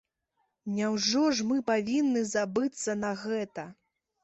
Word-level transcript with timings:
Няўжо 0.77 1.21
ж 1.41 1.45
мы 1.51 1.59
павінны 1.69 2.25
забыцца 2.33 2.99
на 3.05 3.15
гэта. 3.27 3.71